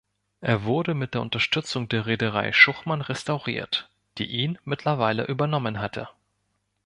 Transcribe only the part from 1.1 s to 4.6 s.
der Unterstützung der Reederei Schuchmann restauriert, die ihn